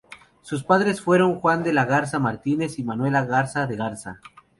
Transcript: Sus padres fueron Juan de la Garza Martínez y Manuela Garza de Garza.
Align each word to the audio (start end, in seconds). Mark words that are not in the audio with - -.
Sus 0.41 0.63
padres 0.63 0.99
fueron 0.99 1.39
Juan 1.39 1.61
de 1.61 1.73
la 1.73 1.85
Garza 1.85 2.17
Martínez 2.17 2.79
y 2.79 2.83
Manuela 2.83 3.23
Garza 3.23 3.67
de 3.67 3.75
Garza. 3.75 4.19